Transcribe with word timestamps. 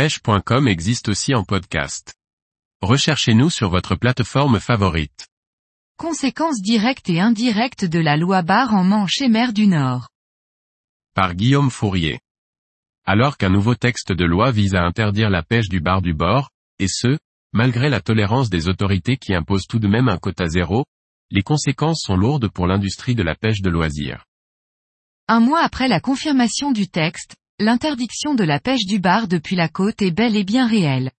pêche.com 0.00 0.66
existe 0.66 1.10
aussi 1.10 1.34
en 1.34 1.44
podcast. 1.44 2.14
Recherchez-nous 2.80 3.50
sur 3.50 3.68
votre 3.68 3.96
plateforme 3.96 4.58
favorite. 4.58 5.28
Conséquences 5.98 6.62
directes 6.62 7.10
et 7.10 7.20
indirectes 7.20 7.84
de 7.84 7.98
la 7.98 8.16
loi 8.16 8.40
Barre 8.40 8.72
en 8.72 8.82
Manche 8.82 9.20
et 9.20 9.28
mer 9.28 9.52
du 9.52 9.66
Nord. 9.66 10.08
Par 11.14 11.34
Guillaume 11.34 11.70
Fourier. 11.70 12.18
Alors 13.04 13.36
qu'un 13.36 13.50
nouveau 13.50 13.74
texte 13.74 14.10
de 14.10 14.24
loi 14.24 14.52
vise 14.52 14.74
à 14.74 14.84
interdire 14.84 15.28
la 15.28 15.42
pêche 15.42 15.68
du 15.68 15.80
bar 15.80 16.00
du 16.00 16.14
bord, 16.14 16.48
et 16.78 16.88
ce, 16.88 17.18
malgré 17.52 17.90
la 17.90 18.00
tolérance 18.00 18.48
des 18.48 18.68
autorités 18.68 19.18
qui 19.18 19.34
imposent 19.34 19.66
tout 19.66 19.80
de 19.80 19.86
même 19.86 20.08
un 20.08 20.16
quota 20.16 20.48
zéro, 20.48 20.86
les 21.30 21.42
conséquences 21.42 22.04
sont 22.06 22.16
lourdes 22.16 22.48
pour 22.48 22.66
l'industrie 22.66 23.14
de 23.14 23.22
la 23.22 23.34
pêche 23.34 23.60
de 23.60 23.68
loisirs. 23.68 24.24
Un 25.28 25.40
mois 25.40 25.60
après 25.60 25.88
la 25.88 26.00
confirmation 26.00 26.72
du 26.72 26.88
texte, 26.88 27.36
l'interdiction 27.60 28.34
de 28.34 28.42
la 28.42 28.58
pêche 28.58 28.86
du 28.86 28.98
bar 28.98 29.28
depuis 29.28 29.54
la 29.54 29.68
côte 29.68 30.00
est 30.00 30.10
bel 30.10 30.34
et 30.34 30.44
bien 30.44 30.66
réelle. 30.66 31.12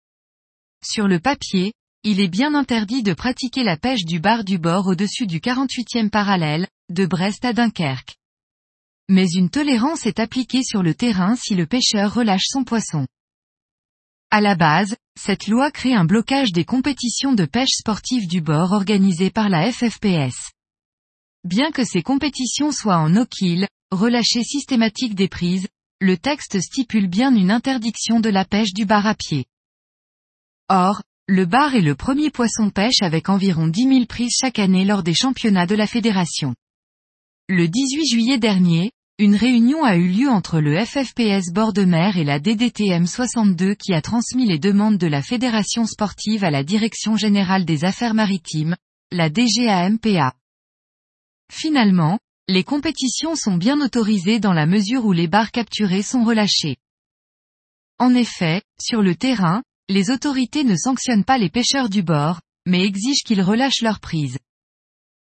Sur 0.84 1.08
le 1.08 1.20
papier, 1.20 1.72
il 2.04 2.20
est 2.20 2.28
bien 2.28 2.56
interdit 2.56 3.04
de 3.04 3.14
pratiquer 3.14 3.64
la 3.64 3.78
pêche 3.78 4.06
du 4.06 4.20
bar 4.20 4.44
du 4.44 4.58
bord 4.58 4.88
au-dessus 4.88 5.28
du 5.28 5.40
48e 5.40 6.10
parallèle, 6.10 6.68
de 6.90 7.06
Brest 7.06 7.46
à 7.46 7.54
Dunkerque. 7.54 8.18
Mais 9.08 9.28
une 9.30 9.52
tolérance 9.52 10.08
est 10.08 10.20
appliquée 10.20 10.64
sur 10.64 10.82
le 10.82 10.96
terrain 10.96 11.36
si 11.36 11.54
le 11.54 11.68
pêcheur 11.68 12.16
relâche 12.16 12.48
son 12.48 12.64
poisson. 12.64 13.06
À 14.32 14.42
la 14.42 14.56
base, 14.56 14.96
cette 15.20 15.48
loi 15.48 15.70
crée 15.70 15.94
un 15.94 16.06
blocage 16.06 16.54
des 16.54 16.66
compétitions 16.66 17.34
de 17.34 17.46
pêche 17.46 17.76
sportive 17.78 18.28
du 18.28 18.42
bord 18.42 18.72
organisées 18.72 19.30
par 19.30 19.50
la 19.50 19.72
FFPS. 19.72 20.52
Bien 21.44 21.72
que 21.72 21.84
ces 21.84 22.02
compétitions 22.02 22.72
soient 22.72 22.98
en 22.98 23.10
no-kill, 23.10 23.68
relâchées 23.92 24.44
systématique 24.44 25.14
des 25.14 25.28
prises, 25.28 25.68
le 26.02 26.18
texte 26.18 26.60
stipule 26.60 27.08
bien 27.08 27.34
une 27.36 27.52
interdiction 27.52 28.20
de 28.20 28.30
la 28.30 28.44
pêche 28.44 28.74
du 28.74 28.86
bar 28.86 29.06
à 29.06 29.14
pied. 29.14 29.46
Or, 30.68 31.04
le 31.28 31.46
bar 31.46 31.76
est 31.76 31.82
le 31.82 31.94
premier 31.94 32.32
poisson 32.32 32.72
pêche 32.72 33.04
avec 33.04 33.30
environ 33.30 33.68
10 33.68 33.88
000 33.88 34.06
prises 34.08 34.36
chaque 34.36 34.58
année 34.58 34.84
lors 34.84 35.04
des 35.04 35.14
championnats 35.14 35.68
de 35.68 35.76
la 35.76 35.86
fédération. 35.86 36.56
Le 37.48 37.68
18 37.68 38.08
juillet 38.08 38.40
dernier, 38.40 38.92
une 39.20 39.36
réunion 39.36 39.84
a 39.84 39.96
eu 39.96 40.08
lieu 40.08 40.28
entre 40.28 40.60
le 40.60 40.84
FFPS 40.84 41.54
bord 41.54 41.72
de 41.72 41.86
mer 41.86 42.18
et 42.18 42.24
la 42.24 42.40
DDTM 42.40 43.06
62 43.06 43.76
qui 43.76 43.94
a 43.94 44.02
transmis 44.02 44.48
les 44.48 44.58
demandes 44.58 44.98
de 44.98 45.06
la 45.06 45.22
fédération 45.22 45.86
sportive 45.86 46.44
à 46.44 46.50
la 46.50 46.64
Direction 46.64 47.16
générale 47.16 47.64
des 47.64 47.86
affaires 47.86 48.16
maritimes, 48.16 48.76
la 49.12 49.30
DGAMPA. 49.30 50.34
Finalement, 51.52 52.18
les 52.52 52.66
compétitions 52.66 53.36
sont 53.38 53.56
bien 53.56 53.80
autorisées 53.80 54.42
dans 54.42 54.52
la 54.52 54.66
mesure 54.66 55.06
où 55.06 55.14
les 55.14 55.30
barres 55.30 55.52
capturées 55.52 56.02
sont 56.02 56.26
relâchées. 56.26 56.76
En 57.98 58.14
effet, 58.14 58.62
sur 58.78 59.02
le 59.02 59.16
terrain, 59.16 59.64
les 59.88 60.12
autorités 60.12 60.66
ne 60.66 60.76
sanctionnent 60.76 61.24
pas 61.24 61.38
les 61.38 61.50
pêcheurs 61.50 61.88
du 61.88 62.04
bord, 62.04 62.42
mais 62.66 62.84
exigent 62.84 63.24
qu'ils 63.26 63.42
relâchent 63.42 63.82
leurs 63.82 64.02
prises. 64.02 64.38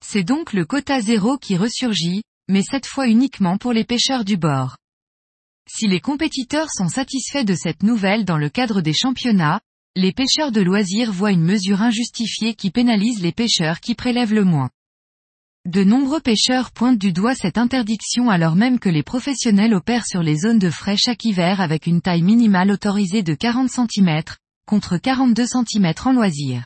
C'est 0.05 0.25
donc 0.25 0.51
le 0.51 0.65
quota 0.65 0.99
zéro 0.99 1.37
qui 1.37 1.55
ressurgit, 1.55 2.23
mais 2.49 2.61
cette 2.61 2.87
fois 2.87 3.07
uniquement 3.07 3.57
pour 3.57 3.71
les 3.71 3.85
pêcheurs 3.85 4.25
du 4.25 4.35
bord. 4.35 4.75
Si 5.69 5.87
les 5.87 6.01
compétiteurs 6.01 6.71
sont 6.71 6.89
satisfaits 6.89 7.45
de 7.45 7.55
cette 7.55 7.83
nouvelle 7.83 8.25
dans 8.25 8.37
le 8.37 8.49
cadre 8.49 8.81
des 8.81 8.93
championnats, 8.93 9.61
les 9.95 10.11
pêcheurs 10.11 10.51
de 10.51 10.59
loisirs 10.59 11.13
voient 11.13 11.31
une 11.31 11.45
mesure 11.45 11.81
injustifiée 11.81 12.53
qui 12.53 12.69
pénalise 12.69 13.21
les 13.21 13.31
pêcheurs 13.31 13.79
qui 13.79 13.95
prélèvent 13.95 14.33
le 14.33 14.43
moins. 14.43 14.71
De 15.65 15.85
nombreux 15.85 16.19
pêcheurs 16.19 16.71
pointent 16.71 16.97
du 16.97 17.13
doigt 17.13 17.35
cette 17.35 17.57
interdiction 17.57 18.29
alors 18.29 18.57
même 18.57 18.79
que 18.79 18.89
les 18.89 19.01
professionnels 19.01 19.73
opèrent 19.73 20.05
sur 20.05 20.21
les 20.21 20.39
zones 20.39 20.59
de 20.59 20.69
frais 20.69 20.97
chaque 20.97 21.23
hiver 21.23 21.61
avec 21.61 21.87
une 21.87 22.01
taille 22.01 22.21
minimale 22.21 22.69
autorisée 22.69 23.23
de 23.23 23.33
40 23.33 23.69
cm, 23.69 24.23
contre 24.67 24.97
42 24.97 25.45
cm 25.45 25.93
en 26.03 26.11
loisir. 26.11 26.65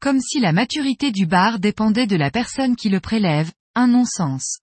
Comme 0.00 0.20
si 0.20 0.38
la 0.38 0.52
maturité 0.52 1.10
du 1.10 1.26
bar 1.26 1.58
dépendait 1.58 2.06
de 2.06 2.14
la 2.14 2.30
personne 2.30 2.76
qui 2.76 2.90
le 2.90 3.00
prélève, 3.00 3.50
un 3.74 3.88
non-sens. 3.88 4.60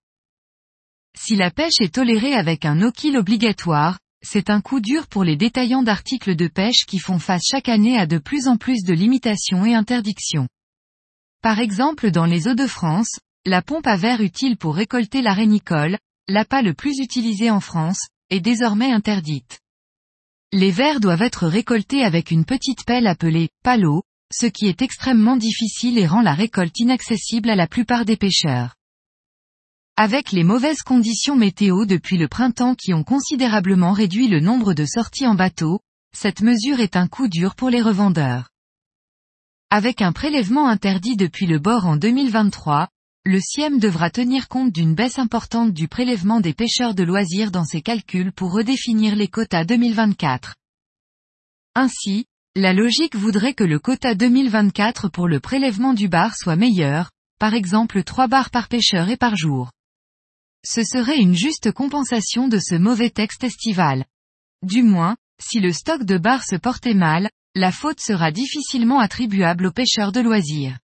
Si 1.18 1.36
la 1.36 1.52
pêche 1.52 1.82
est 1.82 1.96
tolérée 1.96 2.36
avec 2.36 2.64
un 2.64 2.76
no-kill 2.76 3.18
obligatoire, 3.18 4.00
c'est 4.26 4.50
un 4.50 4.62
coup 4.62 4.80
dur 4.80 5.08
pour 5.08 5.26
les 5.26 5.36
détaillants 5.36 5.84
d'articles 5.84 6.38
de 6.38 6.48
pêche 6.48 6.86
qui 6.88 6.98
font 6.98 7.20
face 7.20 7.44
chaque 7.52 7.68
année 7.68 7.98
à 7.98 8.06
de 8.06 8.20
plus 8.20 8.48
en 8.48 8.56
plus 8.56 8.84
de 8.86 8.94
limitations 8.94 9.66
et 9.66 9.76
interdictions. 9.76 10.48
Par 11.42 11.60
exemple 11.60 12.10
dans 12.10 12.26
les 12.26 12.48
eaux 12.48 12.56
de 12.56 12.68
France, 12.68 13.20
la 13.46 13.62
pompe 13.62 13.88
à 13.88 13.98
verre 13.98 14.22
utile 14.22 14.56
pour 14.56 14.76
récolter 14.76 15.22
la 15.22 15.34
rénicole, 15.34 15.98
l'appât 16.30 16.62
le 16.62 16.74
plus 16.74 17.00
utilisé 17.00 17.52
en 17.52 17.60
France, 17.60 18.08
est 18.30 18.40
désormais 18.40 18.92
interdite. 18.92 19.60
Les 20.54 20.72
vers 20.72 21.02
doivent 21.02 21.24
être 21.24 21.48
récoltés 21.48 22.04
avec 22.04 22.32
une 22.32 22.46
petite 22.46 22.86
pelle 22.86 23.06
appelée 23.06 23.50
palo, 23.64 24.04
ce 24.32 24.46
qui 24.46 24.68
est 24.68 24.82
extrêmement 24.82 25.36
difficile 25.36 25.98
et 25.98 26.08
rend 26.08 26.22
la 26.22 26.34
récolte 26.34 26.80
inaccessible 26.80 27.50
à 27.50 27.56
la 27.56 27.68
plupart 27.68 28.06
des 28.06 28.16
pêcheurs. 28.16 28.76
Avec 29.98 30.32
les 30.32 30.44
mauvaises 30.44 30.82
conditions 30.82 31.36
météo 31.36 31.86
depuis 31.86 32.18
le 32.18 32.28
printemps 32.28 32.76
qui 32.76 32.94
ont 32.94 33.04
considérablement 33.04 33.92
réduit 33.92 34.28
le 34.28 34.40
nombre 34.40 34.74
de 34.74 34.86
sorties 34.86 35.28
en 35.28 35.36
bateau, 35.36 35.82
cette 36.16 36.42
mesure 36.42 36.80
est 36.80 36.96
un 36.96 37.08
coup 37.08 37.28
dur 37.28 37.56
pour 37.56 37.70
les 37.70 37.82
revendeurs. 37.82 38.50
Avec 39.70 40.02
un 40.02 40.14
prélèvement 40.14 40.68
interdit 40.68 41.18
depuis 41.18 41.46
le 41.46 41.60
bord 41.60 41.86
en 41.86 41.98
2023, 41.98 42.88
le 43.26 43.40
CIEM 43.40 43.80
devra 43.80 44.10
tenir 44.10 44.50
compte 44.50 44.74
d'une 44.74 44.96
baisse 44.96 45.18
importante 45.18 45.72
du 45.72 45.88
prélèvement 45.88 46.42
des 46.42 46.54
pêcheurs 46.54 46.94
de 46.94 47.04
loisirs 47.04 47.52
dans 47.52 47.64
ses 47.64 47.82
calculs 47.82 48.34
pour 48.34 48.52
redéfinir 48.52 49.16
les 49.16 49.30
quotas 49.30 49.64
2024. 49.64 50.56
Ainsi, 51.74 52.26
la 52.56 52.74
logique 52.74 53.16
voudrait 53.16 53.54
que 53.54 53.64
le 53.64 53.80
quota 53.80 54.14
2024 54.14 55.08
pour 55.08 55.30
le 55.30 55.40
prélèvement 55.40 55.94
du 55.94 56.10
bar 56.10 56.36
soit 56.36 56.58
meilleur, 56.58 57.12
par 57.40 57.54
exemple 57.54 58.04
3 58.04 58.28
bars 58.28 58.50
par 58.50 58.68
pêcheur 58.68 59.10
et 59.10 59.18
par 59.18 59.38
jour. 59.38 59.72
Ce 60.66 60.84
serait 60.84 61.20
une 61.20 61.34
juste 61.34 61.72
compensation 61.72 62.50
de 62.50 62.60
ce 62.60 62.76
mauvais 62.76 63.10
texte 63.10 63.46
estival. 63.46 64.06
Du 64.64 64.84
moins, 64.84 65.16
si 65.42 65.62
le 65.62 65.72
stock 65.72 66.04
de 66.04 66.18
bars 66.18 66.44
se 66.44 66.58
portait 66.58 66.94
mal, 66.94 67.30
la 67.56 67.72
faute 67.72 68.02
sera 68.02 68.32
difficilement 68.32 69.00
attribuable 69.00 69.68
aux 69.68 69.72
pêcheurs 69.72 70.12
de 70.12 70.20
loisirs. 70.20 70.78